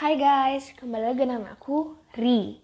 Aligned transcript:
Hai 0.00 0.16
guys, 0.16 0.72
kembali 0.80 1.12
lagi 1.12 1.28
dengan 1.28 1.44
aku, 1.52 1.92
Ri. 2.16 2.56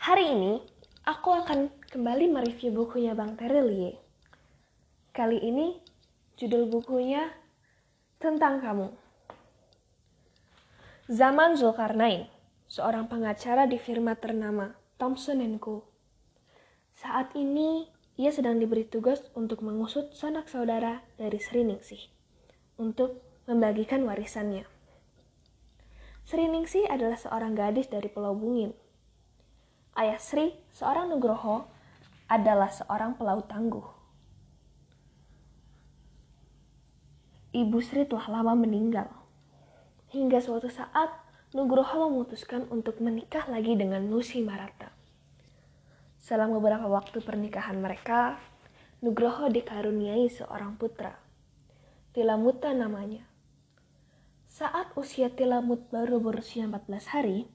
Hari 0.00 0.32
ini, 0.32 0.64
aku 1.04 1.28
akan 1.28 1.68
kembali 1.92 2.32
mereview 2.32 2.72
bukunya 2.72 3.12
Bang 3.12 3.36
Terelie. 3.36 4.00
Kali 5.12 5.44
ini, 5.44 5.76
judul 6.40 6.72
bukunya 6.72 7.36
Tentang 8.16 8.64
Kamu. 8.64 8.96
Zaman 11.12 11.60
Zulkarnain, 11.60 12.32
seorang 12.64 13.12
pengacara 13.12 13.68
di 13.68 13.76
firma 13.76 14.16
ternama 14.16 14.72
Thompson 14.96 15.44
Co. 15.60 15.84
Saat 16.96 17.36
ini, 17.36 17.92
ia 18.16 18.32
sedang 18.32 18.56
diberi 18.56 18.88
tugas 18.88 19.20
untuk 19.36 19.60
mengusut 19.60 20.16
sanak 20.16 20.48
saudara 20.48 21.04
dari 21.20 21.36
Sri 21.44 21.60
Ningsih 21.60 22.08
untuk 22.80 23.20
membagikan 23.44 24.00
warisannya. 24.08 24.79
Sri 26.26 26.46
Ningsih 26.46 26.86
adalah 26.90 27.16
seorang 27.16 27.56
gadis 27.56 27.88
dari 27.88 28.08
Pulau 28.10 28.36
Bungin. 28.36 28.74
Ayah 29.96 30.20
Sri, 30.22 30.54
seorang 30.70 31.10
Nugroho, 31.10 31.66
adalah 32.30 32.70
seorang 32.70 33.18
pelaut 33.18 33.50
tangguh. 33.50 33.84
Ibu 37.50 37.78
Sri 37.82 38.06
telah 38.06 38.30
lama 38.30 38.54
meninggal. 38.54 39.10
Hingga 40.14 40.38
suatu 40.38 40.70
saat, 40.70 41.10
Nugroho 41.50 42.06
memutuskan 42.06 42.70
untuk 42.70 43.02
menikah 43.02 43.50
lagi 43.50 43.74
dengan 43.74 44.06
Nusi 44.06 44.38
Marata. 44.38 44.94
Selama 46.22 46.62
beberapa 46.62 46.86
waktu 46.86 47.18
pernikahan 47.18 47.82
mereka, 47.82 48.38
Nugroho 49.02 49.50
dikaruniai 49.50 50.30
seorang 50.30 50.78
putra. 50.78 51.18
Tilamuta 52.14 52.70
namanya. 52.70 53.29
Saat 54.60 54.92
usia 54.92 55.32
Tilamut 55.32 55.88
baru 55.88 56.20
berusia 56.20 56.68
14 56.68 57.16
hari, 57.16 57.48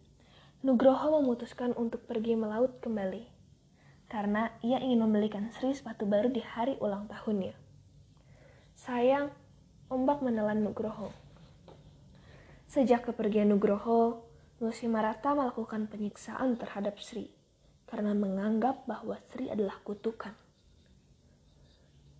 Nugroho 0.65 1.21
memutuskan 1.21 1.69
untuk 1.77 2.01
pergi 2.09 2.33
melaut 2.33 2.81
kembali 2.81 3.29
karena 4.09 4.49
ia 4.65 4.81
ingin 4.81 5.05
membelikan 5.05 5.53
Sri 5.53 5.77
sepatu 5.77 6.09
baru 6.09 6.33
di 6.33 6.41
hari 6.41 6.81
ulang 6.81 7.05
tahunnya. 7.05 7.53
Sayang, 8.73 9.29
ombak 9.85 10.25
menelan 10.25 10.65
Nugroho. 10.65 11.13
Sejak 12.65 13.05
kepergian 13.05 13.53
Nugroho, 13.53 14.25
Nusi 14.57 14.89
Marata 14.89 15.37
melakukan 15.37 15.85
penyiksaan 15.85 16.57
terhadap 16.57 16.97
Sri 16.97 17.29
karena 17.85 18.17
menganggap 18.17 18.81
bahwa 18.89 19.21
Sri 19.29 19.53
adalah 19.53 19.77
kutukan. 19.85 20.33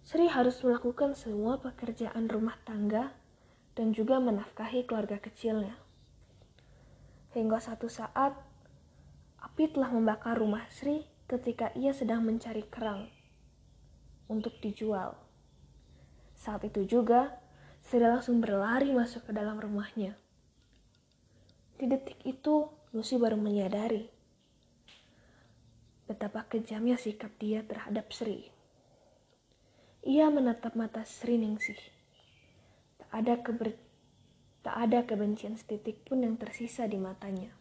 Sri 0.06 0.30
harus 0.30 0.62
melakukan 0.62 1.18
semua 1.18 1.58
pekerjaan 1.58 2.30
rumah 2.30 2.62
tangga 2.62 3.25
dan 3.76 3.92
juga 3.92 4.24
menafkahi 4.24 4.88
keluarga 4.88 5.20
kecilnya. 5.20 5.76
Hingga 7.36 7.60
satu 7.60 7.92
saat, 7.92 8.32
api 9.44 9.76
telah 9.76 9.92
membakar 9.92 10.40
rumah 10.40 10.64
Sri 10.72 11.04
ketika 11.28 11.76
ia 11.76 11.92
sedang 11.92 12.24
mencari 12.24 12.64
kerang 12.64 13.12
untuk 14.32 14.56
dijual. 14.64 15.20
Saat 16.40 16.64
itu 16.64 16.88
juga, 16.88 17.36
Sri 17.84 18.00
langsung 18.00 18.40
berlari 18.40 18.96
masuk 18.96 19.28
ke 19.28 19.32
dalam 19.36 19.60
rumahnya. 19.60 20.16
Di 21.76 21.92
detik 21.92 22.24
itu, 22.24 22.72
Lucy 22.96 23.20
baru 23.20 23.36
menyadari 23.36 24.16
betapa 26.06 26.46
kejamnya 26.46 27.02
sikap 27.02 27.34
dia 27.42 27.66
terhadap 27.66 28.14
Sri. 28.14 28.48
Ia 30.06 30.30
menatap 30.30 30.78
mata 30.78 31.02
Sri 31.02 31.36
Ningsih 31.36 31.95
ada 33.24 33.40
keber, 33.40 33.80
tak 34.66 34.76
ada 34.76 35.08
kebencian 35.08 35.56
setitik 35.56 36.04
pun 36.04 36.26
yang 36.26 36.36
tersisa 36.36 36.84
di 36.90 37.00
matanya. 37.00 37.54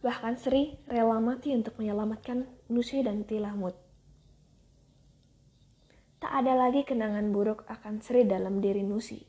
Bahkan 0.00 0.40
Sri 0.40 0.80
rela 0.88 1.20
mati 1.20 1.52
untuk 1.52 1.76
menyelamatkan 1.76 2.48
Nusi 2.72 3.04
dan 3.04 3.28
Tilamut. 3.28 3.76
Tak 6.16 6.32
ada 6.32 6.56
lagi 6.56 6.88
kenangan 6.88 7.28
buruk 7.28 7.68
akan 7.68 8.00
Sri 8.00 8.24
dalam 8.24 8.64
diri 8.64 8.80
Nusi. 8.80 9.20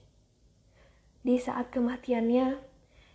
Di 1.22 1.36
saat 1.36 1.76
kematiannya, 1.76 2.56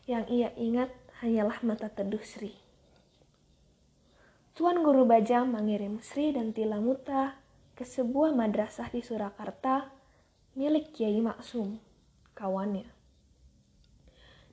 yang 0.05 0.25
ia 0.29 0.53
ingat 0.61 0.93
hanyalah 1.25 1.65
mata 1.65 1.89
teduh 1.89 2.21
Sri. 2.21 2.53
Tuan 4.53 4.85
Guru 4.85 5.09
Bajang 5.09 5.49
mengirim 5.49 6.01
Sri 6.05 6.37
dan 6.37 6.53
Tilamuta 6.53 7.41
ke 7.73 7.85
sebuah 7.85 8.37
madrasah 8.37 8.89
di 8.93 9.01
Surakarta 9.01 9.96
milik 10.57 10.97
Kiai 10.97 11.21
Maksum, 11.21 11.77
kawannya. 12.33 12.89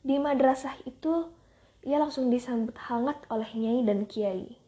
Di 0.04 0.20
madrasah 0.20 0.76
itu, 0.84 1.32
ia 1.80 1.96
langsung 1.96 2.28
disambut 2.28 2.76
hangat 2.92 3.24
oleh 3.32 3.48
Nyai 3.56 3.88
dan 3.88 4.04
Kiai. 4.04 4.60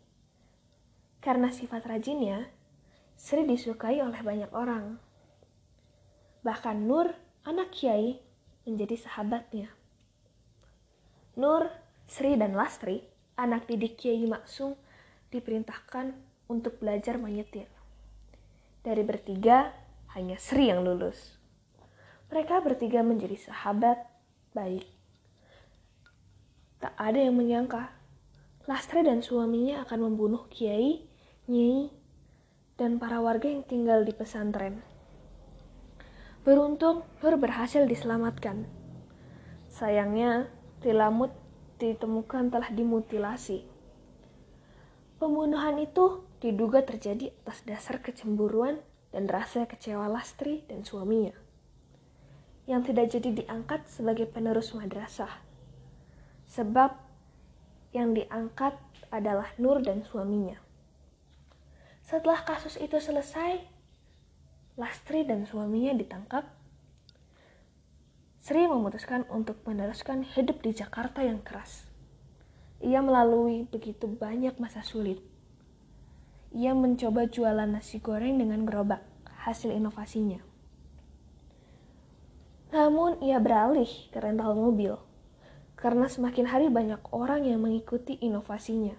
Karena 1.19 1.51
sifat 1.51 1.83
rajinnya, 1.91 2.47
Sri 3.19 3.43
disukai 3.43 3.99
oleh 3.99 4.23
banyak 4.23 4.47
orang. 4.55 4.95
Bahkan 6.47 6.87
Nur, 6.87 7.11
anak 7.43 7.75
Kiai, 7.75 8.15
menjadi 8.63 8.95
sahabatnya. 8.95 9.75
Nur, 11.35 11.67
Sri, 12.07 12.39
dan 12.39 12.55
Lastri, 12.55 13.03
anak 13.35 13.67
didik 13.67 13.99
Kiai 13.99 14.23
Maksum, 14.23 14.79
diperintahkan 15.35 16.15
untuk 16.47 16.79
belajar 16.79 17.19
menyetir. 17.19 17.67
Dari 18.87 19.03
bertiga, 19.03 19.83
hanya 20.15 20.39
Sri 20.39 20.71
yang 20.71 20.87
lulus. 20.87 21.35
Mereka 22.31 22.63
bertiga 22.63 23.03
menjadi 23.03 23.35
sahabat 23.35 23.99
baik. 24.55 24.87
Tak 26.79 26.95
ada 26.95 27.19
yang 27.19 27.35
menyangka 27.35 27.91
Lastre 28.65 29.05
dan 29.05 29.21
suaminya 29.21 29.85
akan 29.85 30.09
membunuh 30.09 30.49
Kiai, 30.49 31.05
Nyai, 31.45 31.93
dan 32.81 32.97
para 32.97 33.21
warga 33.21 33.45
yang 33.45 33.61
tinggal 33.61 34.01
di 34.01 34.09
pesantren. 34.09 34.81
Beruntung, 36.41 37.05
Nur 37.21 37.37
berhasil 37.37 37.85
diselamatkan. 37.85 38.65
Sayangnya, 39.69 40.49
Tilamut 40.81 41.29
ditemukan 41.77 42.49
telah 42.49 42.73
dimutilasi. 42.73 43.69
Pembunuhan 45.21 45.77
itu 45.77 46.25
diduga 46.41 46.81
terjadi 46.81 47.37
atas 47.45 47.61
dasar 47.69 48.01
kecemburuan 48.01 48.81
dan 49.15 49.31
rasa 49.31 49.63
kecewa 49.63 50.11
Lastri 50.11 50.67
dan 50.67 50.83
suaminya 50.83 51.31
yang 52.67 52.83
tidak 52.83 53.15
jadi 53.15 53.31
diangkat 53.31 53.87
sebagai 53.87 54.27
penerus 54.27 54.75
madrasah. 54.75 55.31
Sebab 56.51 56.91
yang 57.95 58.11
diangkat 58.11 58.75
adalah 59.13 59.47
Nur 59.55 59.79
dan 59.79 60.03
suaminya. 60.03 60.59
Setelah 62.03 62.43
kasus 62.43 62.75
itu 62.75 62.99
selesai, 62.99 63.63
Lastri 64.75 65.23
dan 65.23 65.47
suaminya 65.47 65.95
ditangkap. 65.95 66.43
Sri 68.43 68.67
memutuskan 68.67 69.25
untuk 69.31 69.57
meneruskan 69.65 70.21
hidup 70.21 70.61
di 70.61 70.75
Jakarta 70.75 71.23
yang 71.25 71.41
keras. 71.41 71.87
Ia 72.83 73.01
melalui 73.01 73.65
begitu 73.65 74.05
banyak 74.05 74.61
masa 74.61 74.85
sulit 74.85 75.17
ia 76.55 76.71
mencoba 76.71 77.27
jualan 77.27 77.67
nasi 77.67 77.99
goreng 77.99 78.39
dengan 78.39 78.63
gerobak, 78.63 79.03
hasil 79.43 79.75
inovasinya. 79.75 80.39
Namun 82.71 83.19
ia 83.19 83.43
beralih 83.43 83.91
ke 84.07 84.17
rental 84.23 84.55
mobil, 84.55 84.95
karena 85.75 86.07
semakin 86.07 86.47
hari 86.47 86.67
banyak 86.71 87.03
orang 87.11 87.43
yang 87.43 87.59
mengikuti 87.59 88.15
inovasinya. 88.23 88.95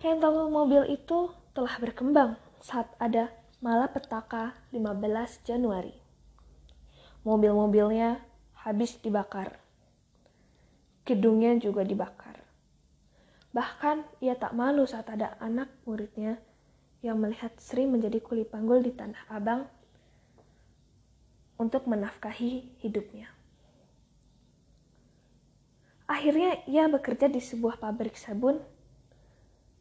Rental 0.00 0.48
mobil 0.48 0.88
itu 0.88 1.28
telah 1.52 1.76
berkembang 1.76 2.40
saat 2.64 2.88
ada 2.96 3.28
malapetaka 3.60 4.56
15 4.72 5.44
Januari. 5.44 5.92
Mobil-mobilnya 7.28 8.24
habis 8.64 8.96
dibakar. 8.96 9.60
Gedungnya 11.04 11.60
juga 11.60 11.84
dibakar. 11.84 12.29
Bahkan 13.50 14.22
ia 14.22 14.38
tak 14.38 14.54
malu 14.54 14.86
saat 14.86 15.10
ada 15.10 15.34
anak 15.42 15.66
muridnya 15.82 16.38
yang 17.02 17.18
melihat 17.18 17.50
Sri 17.58 17.82
menjadi 17.82 18.22
kuli 18.22 18.46
panggul 18.46 18.78
di 18.78 18.94
Tanah 18.94 19.26
Abang 19.26 19.66
untuk 21.58 21.90
menafkahi 21.90 22.78
hidupnya. 22.78 23.26
Akhirnya 26.06 26.62
ia 26.66 26.86
bekerja 26.86 27.26
di 27.26 27.42
sebuah 27.42 27.82
pabrik 27.82 28.14
sabun 28.14 28.62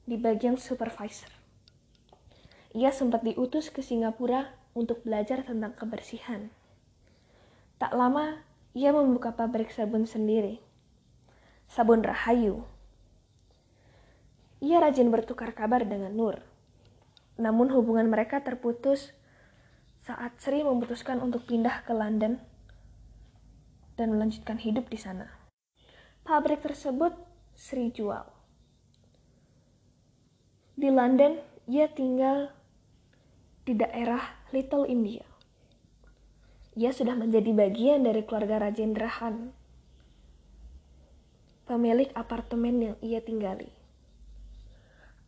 di 0.09 0.17
bagian 0.17 0.57
supervisor. 0.57 1.29
Ia 2.73 2.89
sempat 2.89 3.21
diutus 3.21 3.69
ke 3.69 3.85
Singapura 3.85 4.49
untuk 4.73 5.05
belajar 5.05 5.45
tentang 5.45 5.73
kebersihan. 5.77 6.49
Tak 7.81 7.93
lama, 7.97 8.41
ia 8.73 8.93
membuka 8.93 9.33
pabrik 9.33 9.73
sabun 9.73 10.05
sendiri. 10.05 10.61
Sabun 11.69 12.01
Rahayu 12.01 12.65
ia 14.59 14.83
rajin 14.83 15.07
bertukar 15.07 15.55
kabar 15.55 15.87
dengan 15.87 16.11
Nur. 16.11 16.43
Namun 17.39 17.71
hubungan 17.71 18.11
mereka 18.11 18.43
terputus 18.43 19.15
saat 20.03 20.35
Sri 20.39 20.63
memutuskan 20.63 21.23
untuk 21.23 21.47
pindah 21.47 21.87
ke 21.87 21.95
London 21.95 22.39
dan 23.95 24.15
melanjutkan 24.15 24.59
hidup 24.59 24.91
di 24.91 24.99
sana. 24.99 25.31
Pabrik 26.27 26.59
tersebut 26.63 27.15
Sri 27.55 27.91
jual. 27.91 28.27
Di 30.79 30.87
London, 30.87 31.39
ia 31.67 31.91
tinggal 31.91 32.55
di 33.67 33.75
daerah 33.75 34.23
Little 34.55 34.87
India. 34.87 35.27
Ia 36.79 36.95
sudah 36.95 37.19
menjadi 37.19 37.51
bagian 37.51 38.07
dari 38.07 38.23
keluarga 38.23 38.63
Rajendra 38.63 39.11
pemilik 41.67 42.09
apartemen 42.15 42.75
yang 42.81 42.95
ia 43.03 43.19
tinggali. 43.21 43.78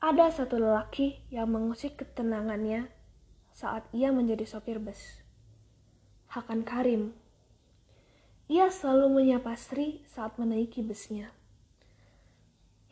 Ada 0.01 0.33
satu 0.33 0.57
lelaki 0.57 1.21
yang 1.29 1.53
mengusik 1.53 2.01
ketenangannya 2.01 2.89
saat 3.53 3.85
ia 3.93 4.09
menjadi 4.09 4.49
sopir 4.49 4.81
bus. 4.81 5.21
Hakan 6.25 6.65
Karim. 6.65 7.13
Ia 8.49 8.73
selalu 8.73 9.21
menyapa 9.21 9.53
Sri 9.53 10.01
saat 10.09 10.41
menaiki 10.41 10.81
busnya. 10.81 11.29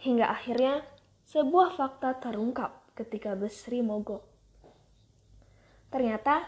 Hingga 0.06 0.30
akhirnya 0.30 0.86
sebuah 1.26 1.74
fakta 1.82 2.22
terungkap 2.22 2.78
ketika 2.94 3.34
bus 3.34 3.58
Sri 3.58 3.82
mogok. 3.82 4.22
Ternyata 5.90 6.46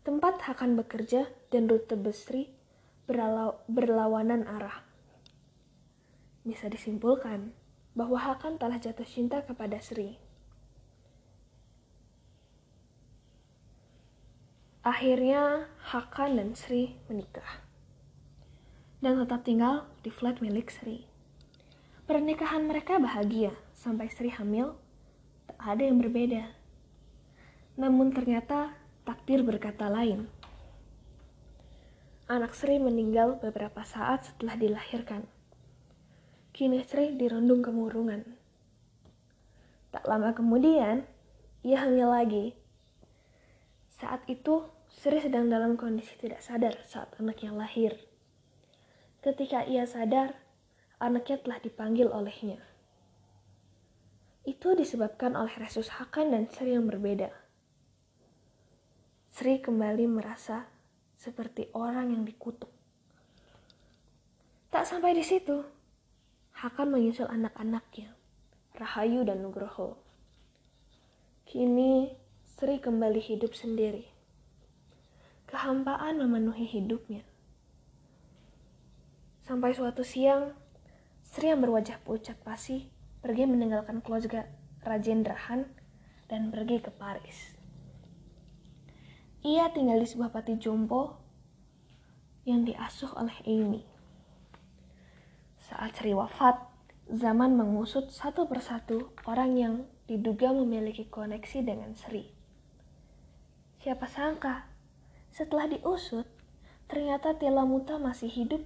tempat 0.00 0.48
Hakan 0.48 0.80
bekerja 0.80 1.28
dan 1.52 1.68
rute 1.68 1.92
bus 1.92 2.24
Sri 2.24 2.48
berlawanan 3.68 4.48
arah. 4.48 4.80
Bisa 6.40 6.72
disimpulkan 6.72 7.65
bahwa 7.96 8.20
Hakan 8.20 8.60
telah 8.60 8.76
jatuh 8.76 9.08
cinta 9.08 9.40
kepada 9.40 9.80
Sri. 9.80 10.20
Akhirnya 14.84 15.66
Hakan 15.90 16.36
dan 16.36 16.52
Sri 16.52 16.94
menikah 17.08 17.66
dan 19.00 19.22
tetap 19.22 19.44
tinggal 19.44 19.88
di 20.00 20.10
flat 20.12 20.40
milik 20.40 20.72
Sri. 20.72 21.04
Pernikahan 22.06 22.66
mereka 22.66 23.02
bahagia 23.02 23.50
sampai 23.74 24.06
Sri 24.10 24.30
hamil, 24.30 24.78
tak 25.50 25.58
ada 25.58 25.82
yang 25.82 25.98
berbeda. 25.98 26.54
Namun 27.76 28.14
ternyata 28.14 28.72
takdir 29.02 29.42
berkata 29.42 29.90
lain. 29.90 30.30
Anak 32.26 32.54
Sri 32.58 32.78
meninggal 32.82 33.38
beberapa 33.38 33.82
saat 33.86 34.26
setelah 34.26 34.58
dilahirkan. 34.58 35.26
Kini 36.56 36.80
Sri 36.88 37.12
dirundung 37.12 37.60
kemurungan. 37.60 38.24
Tak 39.92 40.08
lama 40.08 40.32
kemudian, 40.32 41.04
ia 41.60 41.84
hamil 41.84 42.08
lagi. 42.08 42.56
Saat 43.92 44.24
itu, 44.24 44.64
Sri 44.88 45.20
sedang 45.20 45.52
dalam 45.52 45.76
kondisi 45.76 46.16
tidak 46.16 46.40
sadar 46.40 46.80
saat 46.88 47.12
anaknya 47.20 47.52
lahir. 47.52 48.00
Ketika 49.20 49.68
ia 49.68 49.84
sadar, 49.84 50.32
anaknya 50.96 51.44
telah 51.44 51.60
dipanggil 51.60 52.08
olehnya. 52.08 52.56
Itu 54.48 54.72
disebabkan 54.72 55.36
oleh 55.36 55.52
Resus 55.60 55.92
Hakan 56.00 56.32
dan 56.32 56.48
Sri 56.48 56.72
yang 56.72 56.88
berbeda. 56.88 57.36
Sri 59.28 59.60
kembali 59.60 60.08
merasa 60.08 60.64
seperti 61.20 61.68
orang 61.76 62.16
yang 62.16 62.24
dikutuk. 62.24 62.72
Tak 64.72 64.88
sampai 64.88 65.12
di 65.12 65.20
situ, 65.20 65.75
Hakan 66.56 66.88
menyusul 66.88 67.28
anak-anaknya, 67.28 68.16
Rahayu 68.80 69.28
dan 69.28 69.44
Nugroho. 69.44 70.00
Kini 71.44 72.16
Sri 72.48 72.80
kembali 72.80 73.20
hidup 73.20 73.52
sendiri 73.52 74.16
kehampaan 75.46 76.18
memenuhi 76.18 76.66
hidupnya. 76.66 77.22
Sampai 79.46 79.72
suatu 79.78 80.02
siang, 80.02 80.58
Sri 81.22 81.54
yang 81.54 81.62
berwajah 81.62 82.02
pucat 82.02 82.34
pasi 82.42 82.90
pergi 83.22 83.46
meninggalkan 83.46 84.02
keluarga 84.02 84.50
Rajendrahan 84.82 85.66
dan 86.26 86.50
pergi 86.50 86.82
ke 86.82 86.90
Paris. 86.90 87.54
Ia 89.46 89.70
tinggal 89.70 90.02
di 90.02 90.06
sebuah 90.10 90.34
pati 90.34 90.58
jompo 90.58 91.14
yang 92.42 92.66
diasuh 92.66 93.14
oleh 93.14 93.34
Amy. 93.46 93.95
Saat 95.66 95.98
Sri 95.98 96.14
wafat, 96.14 96.62
zaman 97.10 97.58
mengusut 97.58 98.14
satu 98.14 98.46
persatu 98.46 99.10
orang 99.26 99.58
yang 99.58 99.74
diduga 100.06 100.54
memiliki 100.54 101.10
koneksi 101.10 101.66
dengan 101.66 101.98
Sri. 101.98 102.30
Siapa 103.82 104.06
sangka 104.06 104.70
setelah 105.34 105.66
diusut, 105.66 106.30
ternyata 106.86 107.34
Tila 107.34 107.66
Muta 107.66 107.98
masih 107.98 108.30
hidup 108.30 108.62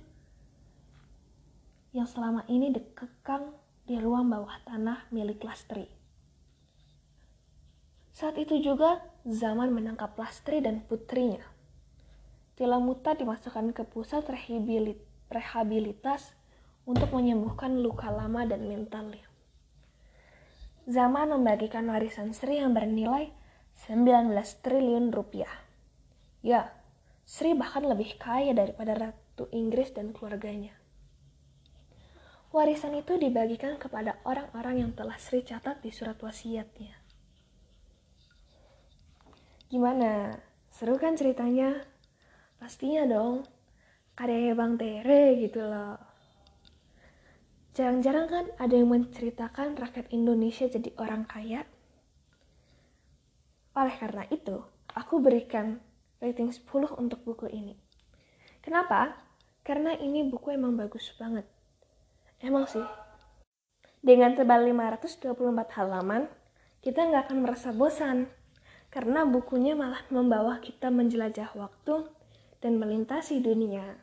yang 1.96 2.04
selama 2.04 2.44
ini 2.52 2.68
dikekang 2.68 3.56
di 3.88 3.96
ruang 3.96 4.28
bawah 4.28 4.60
tanah 4.68 5.08
milik 5.08 5.40
Lastri. 5.42 5.88
Saat 8.12 8.36
itu 8.36 8.60
juga 8.60 9.10
Zaman 9.20 9.68
menangkap 9.76 10.16
Lastri 10.16 10.64
dan 10.64 10.80
putrinya. 10.88 11.44
Tila 12.56 12.80
Muta 12.80 13.12
dimasukkan 13.12 13.76
ke 13.76 13.84
pusat 13.84 14.24
rehabilitas 15.28 16.32
untuk 16.84 17.12
menyembuhkan 17.12 17.80
luka 17.80 18.08
lama 18.08 18.44
dan 18.48 18.68
mentalnya. 18.68 19.26
Zaman 20.90 21.30
membagikan 21.30 21.86
warisan 21.86 22.32
Sri 22.32 22.58
yang 22.58 22.72
bernilai 22.72 23.30
19 23.86 24.32
triliun 24.64 25.12
rupiah. 25.14 25.52
Ya, 26.40 26.72
Sri 27.28 27.54
bahkan 27.54 27.86
lebih 27.86 28.16
kaya 28.18 28.50
daripada 28.56 28.96
Ratu 28.96 29.46
Inggris 29.54 29.94
dan 29.94 30.10
keluarganya. 30.10 30.74
Warisan 32.50 32.98
itu 32.98 33.14
dibagikan 33.14 33.78
kepada 33.78 34.18
orang-orang 34.26 34.82
yang 34.82 34.92
telah 34.98 35.14
Sri 35.22 35.46
catat 35.46 35.78
di 35.78 35.94
surat 35.94 36.18
wasiatnya. 36.18 36.98
Gimana? 39.70 40.34
Seru 40.66 40.98
kan 40.98 41.14
ceritanya? 41.14 41.86
Pastinya 42.58 43.06
dong. 43.06 43.46
Karya 44.18 44.58
Bang 44.58 44.74
Tere 44.74 45.38
gitu 45.38 45.62
loh. 45.62 46.09
Jarang-jarang 47.80 48.28
kan 48.28 48.46
ada 48.60 48.76
yang 48.76 48.92
menceritakan 48.92 49.72
rakyat 49.72 50.12
Indonesia 50.12 50.68
jadi 50.68 50.92
orang 51.00 51.24
kaya. 51.24 51.64
Oleh 53.72 53.96
karena 53.96 54.28
itu, 54.28 54.60
aku 54.92 55.16
berikan 55.16 55.80
rating 56.20 56.52
10 56.52 56.68
untuk 57.00 57.24
buku 57.24 57.48
ini. 57.48 57.72
Kenapa? 58.60 59.16
Karena 59.64 59.96
ini 59.96 60.28
buku 60.28 60.52
emang 60.52 60.76
bagus 60.76 61.08
banget. 61.16 61.48
Emang 62.44 62.68
sih. 62.68 62.84
Dengan 64.04 64.36
tebal 64.36 64.60
524 64.68 65.32
halaman, 65.80 66.28
kita 66.84 67.08
nggak 67.08 67.32
akan 67.32 67.48
merasa 67.48 67.72
bosan. 67.72 68.28
Karena 68.92 69.24
bukunya 69.24 69.72
malah 69.72 70.04
membawa 70.12 70.60
kita 70.60 70.92
menjelajah 70.92 71.56
waktu 71.56 72.12
dan 72.60 72.76
melintasi 72.76 73.40
dunia. 73.40 73.96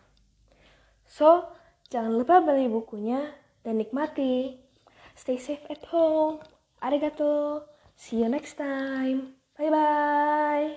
So, 1.06 1.54
jangan 1.94 2.18
lupa 2.18 2.42
beli 2.42 2.66
bukunya 2.66 3.46
dan 3.68 3.84
nikmati. 3.84 4.56
Stay 5.20 5.36
safe 5.36 5.68
at 5.68 5.84
home. 5.92 6.40
Arigato. 6.80 7.68
See 8.00 8.24
you 8.24 8.32
next 8.32 8.56
time. 8.56 9.36
Bye-bye. 9.60 10.64